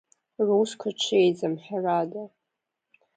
Русқәа 0.45 0.89
ҽеиӡам, 1.01 1.53
ҳәарада. 1.63 2.23